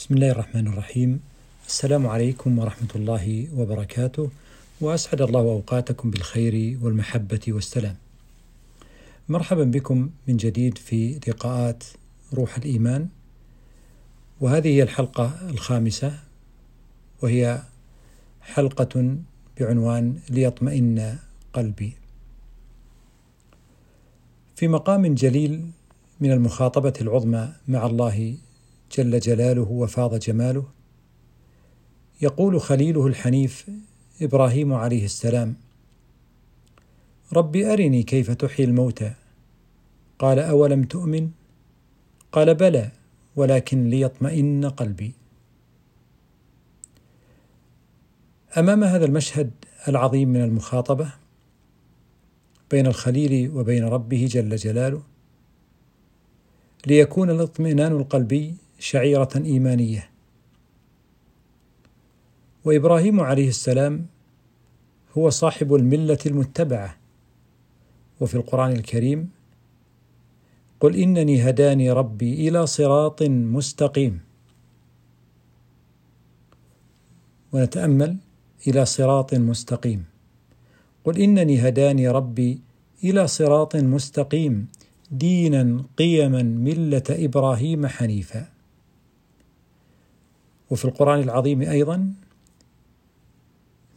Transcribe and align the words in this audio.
بسم 0.00 0.14
الله 0.14 0.30
الرحمن 0.30 0.66
الرحيم 0.66 1.20
السلام 1.66 2.06
عليكم 2.06 2.58
ورحمة 2.58 2.88
الله 2.96 3.48
وبركاته 3.56 4.30
وأسعد 4.80 5.22
الله 5.22 5.40
أوقاتكم 5.40 6.10
بالخير 6.10 6.78
والمحبة 6.82 7.40
والسلام 7.48 7.96
مرحبا 9.28 9.64
بكم 9.64 10.10
من 10.28 10.36
جديد 10.36 10.78
في 10.78 11.20
لقاءات 11.28 11.84
روح 12.34 12.56
الإيمان 12.56 13.08
وهذه 14.40 14.68
هي 14.68 14.82
الحلقة 14.82 15.50
الخامسة 15.50 16.18
وهي 17.22 17.62
حلقة 18.40 19.16
بعنوان 19.60 20.20
ليطمئن 20.30 21.18
قلبي 21.52 21.92
في 24.56 24.68
مقام 24.68 25.14
جليل 25.14 25.70
من 26.20 26.32
المخاطبة 26.32 26.94
العظمى 27.00 27.52
مع 27.68 27.86
الله 27.86 28.36
جل 28.92 29.20
جلاله 29.20 29.70
وفاض 29.70 30.14
جماله. 30.14 30.64
يقول 32.22 32.60
خليله 32.60 33.06
الحنيف 33.06 33.70
إبراهيم 34.22 34.72
عليه 34.72 35.04
السلام 35.04 35.54
رب 37.32 37.56
أرني 37.56 38.02
كيف 38.02 38.30
تحيي 38.30 38.66
الموتى. 38.66 39.12
قال 40.18 40.38
أولم 40.38 40.84
تؤمن؟ 40.84 41.30
قال 42.32 42.54
بلى 42.54 42.90
ولكن 43.36 43.90
ليطمئن 43.90 44.68
قلبي. 44.68 45.12
أمام 48.58 48.84
هذا 48.84 49.04
المشهد 49.04 49.50
العظيم 49.88 50.28
من 50.28 50.42
المخاطبة 50.44 51.12
بين 52.70 52.86
الخليل 52.86 53.50
وبين 53.50 53.84
ربه 53.84 54.28
جل 54.30 54.56
جلاله 54.56 55.02
ليكون 56.86 57.30
الاطمئنان 57.30 57.92
القلبي 57.92 58.54
شعيرة 58.80 59.28
إيمانية. 59.36 60.10
وإبراهيم 62.64 63.20
عليه 63.20 63.48
السلام 63.48 64.06
هو 65.18 65.30
صاحب 65.30 65.74
الملة 65.74 66.18
المتبعة. 66.26 66.96
وفي 68.20 68.34
القرآن 68.34 68.72
الكريم 68.72 69.30
قل 70.80 70.96
إنني 70.96 71.48
هداني 71.48 71.90
ربي 71.90 72.48
إلى 72.48 72.66
صراط 72.66 73.22
مستقيم. 73.22 74.20
ونتأمل 77.52 78.16
إلى 78.66 78.84
صراط 78.84 79.34
مستقيم. 79.34 80.04
قل 81.04 81.18
إنني 81.18 81.68
هداني 81.68 82.08
ربي 82.08 82.60
إلى 83.04 83.26
صراط 83.26 83.76
مستقيم. 83.76 84.68
دينا 85.10 85.84
قيما 85.98 86.42
ملة 86.42 87.02
إبراهيم 87.10 87.86
حنيفا. 87.86 88.59
وفي 90.70 90.84
القرآن 90.84 91.20
العظيم 91.20 91.62
أيضا 91.62 92.12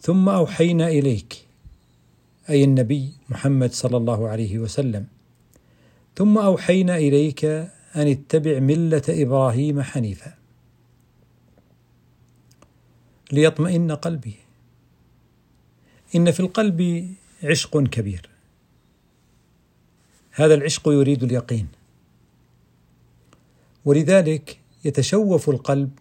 ثم 0.02 0.30
أوحينا 0.30 0.88
إليك 0.88 1.46
أي 2.50 2.64
النبي 2.64 3.14
محمد 3.30 3.72
صلى 3.72 3.98
الله 3.98 4.28
عليه 4.30 4.60
وسلم 4.60 5.06
ثم 6.16 6.38
أوحينا 6.38 6.98
إليك 6.98 7.46
أن 7.96 8.08
اتبع 8.08 8.60
ملة 8.60 9.02
إبراهيم 9.10 9.82
حنيفا. 9.82 10.34
ليطمئن 13.32 13.92
قلبي. 13.92 14.36
إن 16.16 16.32
في 16.32 16.40
القلب 16.40 17.10
عشق 17.44 17.84
كبير. 17.84 18.30
هذا 20.32 20.54
العشق 20.54 20.90
يريد 20.90 21.24
اليقين. 21.24 21.68
ولذلك 23.86 24.60
يتشوف 24.86 25.50
القلب 25.50 25.92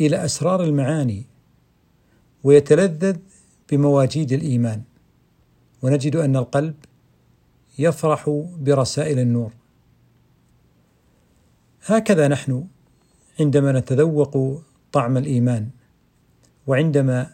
إلى 0.00 0.24
أسرار 0.24 0.64
المعاني 0.64 1.24
ويتلذذ 2.44 3.16
بمواجيد 3.70 4.32
الإيمان. 4.32 4.82
ونجد 5.82 6.16
أن 6.16 6.36
القلب 6.36 6.74
يفرح 7.78 8.44
برسائل 8.58 9.18
النور. 9.18 9.52
هكذا 11.84 12.28
نحن 12.28 12.64
عندما 13.40 13.72
نتذوق 13.72 14.62
طعم 14.92 15.16
الإيمان 15.16 15.68
وعندما 16.66 17.30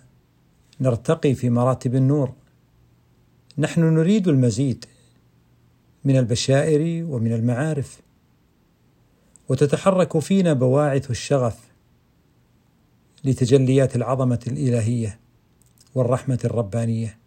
نرتقي 0.81 1.35
في 1.35 1.51
مراتب 1.51 1.95
النور 1.95 2.33
نحن 3.59 3.81
نريد 3.81 4.29
المزيد 4.29 4.85
من 6.05 6.17
البشائر 6.17 7.05
ومن 7.05 7.33
المعارف. 7.33 8.01
وتتحرك 9.49 10.19
فينا 10.19 10.53
بواعث 10.53 11.11
الشغف 11.11 11.74
لتجليات 13.25 13.97
العظمة 13.97 14.41
الإلهية 14.47 15.19
والرحمة 15.95 16.39
الربانية. 16.45 17.19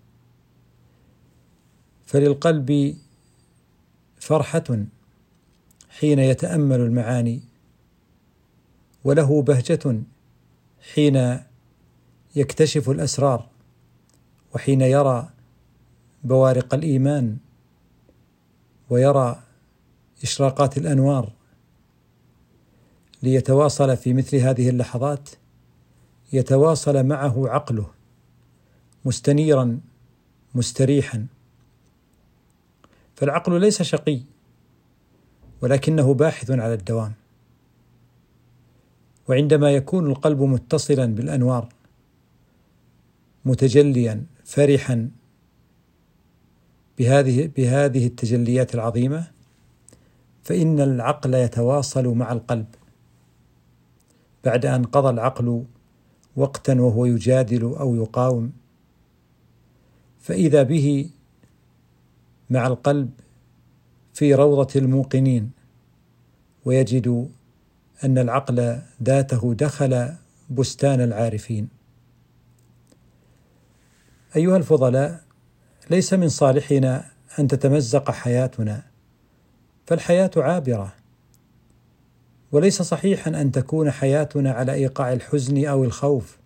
فللقلب 2.06 2.98
فرحة 4.20 4.86
حين 5.90 6.20
يتأمل 6.20 6.80
المعاني 6.80 7.42
وله 9.04 9.42
بهجة 9.42 10.02
حين 10.94 11.40
يكتشف 12.36 12.90
الأسرار 12.90 13.50
وحين 14.56 14.82
يرى 14.82 15.30
بوارق 16.24 16.74
الإيمان 16.74 17.38
ويرى 18.90 19.44
إشراقات 20.24 20.78
الأنوار. 20.78 21.32
ليتواصل 23.24 23.98
في 23.98 24.14
مثل 24.14 24.38
هذه 24.38 24.70
اللحظات 24.70 25.30
يتواصل 26.34 27.04
معه 27.04 27.48
عقله 27.48 27.90
مستنيرا 29.06 29.80
مستريحا. 30.56 31.28
فالعقل 33.16 33.62
ليس 33.62 33.82
شقي 33.82 34.22
ولكنه 35.62 36.14
باحث 36.14 36.52
على 36.52 36.74
الدوام. 36.74 37.14
وعندما 39.30 39.72
يكون 39.72 40.08
القلب 40.12 40.42
متصلا 40.42 41.06
بالأنوار 41.06 41.70
متجليا 43.46 44.26
فرحا 44.46 45.10
بهذه 46.98 47.52
بهذه 47.58 48.08
التجليات 48.08 48.76
العظيمة 48.76 49.28
فإن 50.44 50.80
العقل 50.80 51.34
يتواصل 51.34 52.08
مع 52.08 52.32
القلب. 52.32 52.68
بعد 54.44 54.66
أن 54.66 54.84
قضى 54.84 55.10
العقل 55.10 55.66
وقتا 56.38 56.82
وهو 56.82 57.06
يجادل 57.06 57.64
أو 57.64 57.96
يقاوم. 57.96 58.52
فإذا 60.20 60.64
به 60.64 61.10
مع 62.50 62.68
القلب 62.68 63.10
في 64.14 64.34
روضة 64.34 64.68
الموقنين 64.76 65.52
ويجد 66.66 67.30
أن 68.04 68.18
العقل 68.18 68.80
ذاته 69.04 69.54
دخل 69.54 70.14
بستان 70.50 71.02
العارفين. 71.02 71.70
أيها 74.36 74.58
الفضلاء 74.58 75.24
ليس 75.90 76.14
من 76.14 76.30
صالحنا 76.30 77.06
أن 77.40 77.48
تتمزق 77.48 78.12
حياتنا 78.12 78.84
فالحياة 79.88 80.32
عابرة. 80.38 80.97
وليس 82.52 82.82
صحيحا 82.82 83.42
أن 83.42 83.52
تكون 83.52 83.92
حياتنا 83.92 84.52
على 84.52 84.74
إيقاع 84.74 85.14
الحزن 85.14 85.66
أو 85.66 85.84
الخوف 85.84 86.38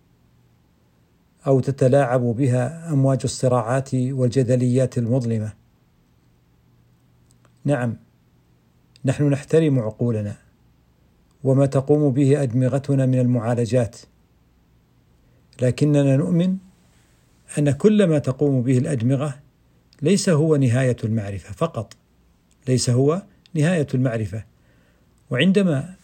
أو 1.46 1.60
تتلاعب 1.60 2.20
بها 2.20 2.92
أمواج 2.92 3.20
الصراعات 3.24 3.94
والجدليات 3.94 4.98
المظلمة. 4.98 5.52
نعم 7.64 7.96
نحن 9.04 9.28
نحترم 9.30 9.78
عقولنا 9.78 10.36
وما 11.44 11.66
تقوم 11.66 12.12
به 12.12 12.42
أدمغتنا 12.42 13.06
من 13.06 13.18
المعالجات 13.18 13.96
لكننا 15.62 16.16
نؤمن 16.16 16.56
أن 17.58 17.70
كل 17.70 18.04
ما 18.04 18.18
تقوم 18.18 18.62
به 18.62 18.78
الأدمغة 18.78 19.34
ليس 20.02 20.28
هو 20.28 20.56
نهاية 20.56 20.96
المعرفة 21.04 21.52
فقط 21.52 21.96
ليس 22.68 22.90
هو 22.90 23.22
نهاية 23.54 23.86
المعرفة. 23.94 24.44
وعندما 25.32 25.94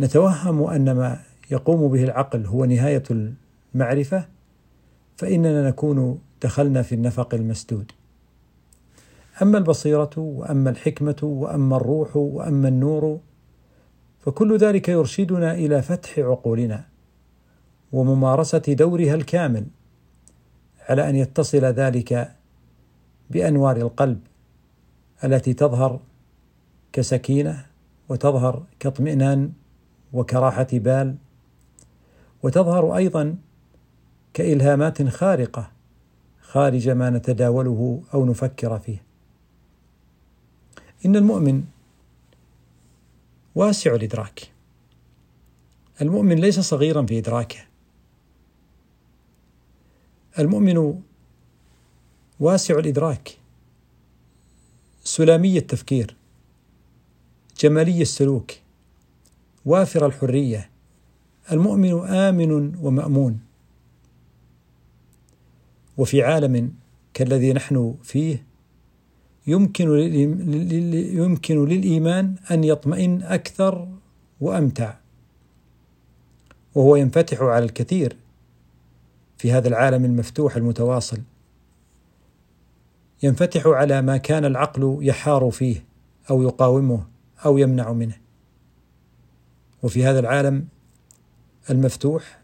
نتوهم 0.00 0.62
أن 0.62 0.92
ما 0.92 1.20
يقوم 1.50 1.88
به 1.88 2.04
العقل 2.04 2.46
هو 2.46 2.64
نهاية 2.64 3.02
المعرفة 3.74 4.28
فإننا 5.16 5.68
نكون 5.68 6.18
دخلنا 6.42 6.82
في 6.82 6.94
النفق 6.94 7.34
المسدود. 7.34 7.92
أما 9.42 9.58
البصيرة 9.58 10.10
وأما 10.16 10.70
الحكمة 10.70 11.16
وأما 11.22 11.76
الروح 11.76 12.16
وأما 12.16 12.68
النور 12.68 13.20
فكل 14.20 14.56
ذلك 14.56 14.88
يرشدنا 14.88 15.54
إلى 15.54 15.82
فتح 15.82 16.18
عقولنا 16.18 16.84
وممارسة 17.92 18.58
دورها 18.58 19.14
الكامل 19.14 19.66
على 20.88 21.08
أن 21.08 21.16
يتصل 21.16 21.64
ذلك 21.64 22.32
بأنوار 23.30 23.76
القلب 23.76 24.20
التي 25.24 25.54
تظهر 25.54 26.00
كسكينة 26.92 27.73
وتظهر 28.08 28.66
كاطمئنان 28.78 29.52
وكراحة 30.12 30.66
بال 30.72 31.16
وتظهر 32.42 32.96
أيضا 32.96 33.36
كإلهامات 34.34 35.08
خارقة 35.08 35.70
خارج 36.40 36.88
ما 36.88 37.10
نتداوله 37.10 38.02
أو 38.14 38.26
نفكر 38.26 38.78
فيه. 38.78 39.02
إن 41.06 41.16
المؤمن 41.16 41.64
واسع 43.54 43.94
الادراك 43.94 44.50
المؤمن 46.02 46.36
ليس 46.38 46.60
صغيرا 46.60 47.06
في 47.06 47.18
إدراكه. 47.18 47.58
المؤمن 50.38 51.02
واسع 52.40 52.78
الادراك 52.78 53.38
سلامي 55.04 55.58
التفكير. 55.58 56.16
جمالي 57.64 58.02
السلوك. 58.02 58.50
وافر 59.64 60.06
الحرية. 60.06 60.70
المؤمن 61.52 62.08
آمن 62.08 62.76
ومأمون. 62.76 63.40
وفي 65.96 66.22
عالم 66.22 66.72
كالذي 67.14 67.52
نحن 67.52 67.94
فيه 68.02 68.46
يمكن 69.46 69.98
يمكن 71.16 71.64
للإيمان 71.64 72.34
أن 72.50 72.64
يطمئن 72.64 73.22
أكثر 73.22 73.88
وأمتع. 74.40 74.94
وهو 76.74 76.96
ينفتح 76.96 77.42
على 77.42 77.64
الكثير 77.64 78.16
في 79.38 79.52
هذا 79.52 79.68
العالم 79.68 80.04
المفتوح 80.04 80.56
المتواصل. 80.56 81.20
ينفتح 83.22 83.66
على 83.66 84.02
ما 84.02 84.16
كان 84.16 84.44
العقل 84.44 84.98
يحار 85.00 85.50
فيه 85.50 85.84
أو 86.30 86.42
يقاومه. 86.42 87.13
أو 87.44 87.58
يمنع 87.58 87.92
منه. 87.92 88.16
وفي 89.82 90.04
هذا 90.04 90.20
العالم 90.20 90.66
المفتوح 91.70 92.40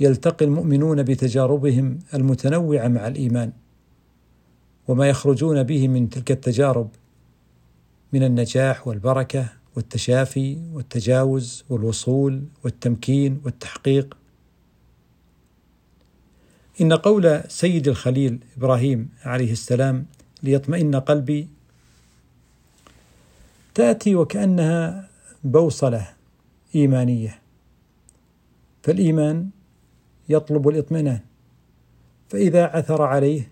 يلتقي 0.00 0.44
المؤمنون 0.44 1.02
بتجاربهم 1.02 1.98
المتنوعة 2.14 2.88
مع 2.88 3.06
الإيمان 3.06 3.52
وما 4.88 5.08
يخرجون 5.08 5.62
به 5.62 5.88
من 5.88 6.10
تلك 6.10 6.30
التجارب 6.30 6.90
من 8.12 8.22
النجاح 8.22 8.88
والبركة 8.88 9.48
والتشافي 9.76 10.58
والتجاوز 10.72 11.64
والوصول 11.68 12.44
والتمكين 12.64 13.40
والتحقيق. 13.44 14.16
إن 16.80 16.92
قول 16.92 17.42
سيد 17.48 17.88
الخليل 17.88 18.38
إبراهيم 18.56 19.08
عليه 19.24 19.52
السلام 19.52 20.06
ليطمئن 20.42 20.94
قلبي 20.96 21.48
تأتي 23.80 24.14
وكأنها 24.14 25.08
بوصلة 25.44 26.08
إيمانية. 26.74 27.40
فالإيمان 28.82 29.48
يطلب 30.28 30.68
الاطمئنان. 30.68 31.20
فإذا 32.28 32.64
عثر 32.66 33.02
عليه 33.02 33.48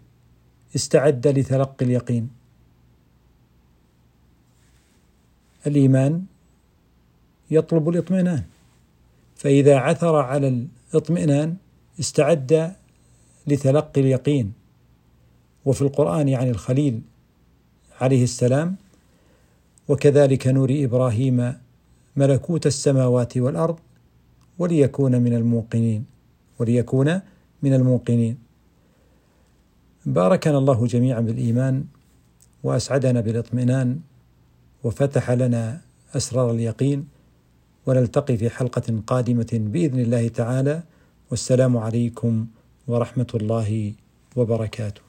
استعد 0.76 1.26
لتلقي 1.26 1.86
اليقين. 1.86 2.30
الإيمان 5.66 6.24
يطلب 7.50 7.88
الاطمئنان. 7.88 8.42
فإذا 9.36 9.76
عثر 9.76 10.16
على 10.16 10.66
الاطمئنان 10.92 11.56
استعد 12.00 12.76
لتلقي 13.46 14.00
اليقين. 14.00 14.52
وفي 15.64 15.82
القرآن 15.82 16.28
يعني 16.28 16.50
الخليل 16.50 17.00
عليه 18.00 18.24
السلام 18.24 18.76
وكذلك 19.88 20.46
نري 20.46 20.84
إبراهيم 20.84 21.54
ملكوت 22.16 22.66
السماوات 22.66 23.36
والأرض 23.36 23.78
وليكون 24.58 25.20
من 25.22 25.34
الموقنين 25.34 26.04
وليكون 26.58 27.20
من 27.62 27.74
الموقنين. 27.74 28.38
باركنا 30.06 30.58
الله 30.58 30.86
جميعا 30.86 31.20
بالإيمان 31.20 31.84
وأسعدنا 32.62 33.20
بالاطمئنان 33.20 34.00
وفتح 34.84 35.30
لنا 35.30 35.80
أسرار 36.16 36.50
اليقين 36.50 37.08
ونلتقي 37.86 38.36
في 38.36 38.50
حلقة 38.50 39.02
قادمة 39.06 39.48
بإذن 39.52 40.00
الله 40.00 40.28
تعالى. 40.28 40.82
والسلام 41.30 41.76
عليكم 41.76 42.46
ورحمة 42.88 43.26
الله 43.34 43.92
وبركاته. 44.36 45.07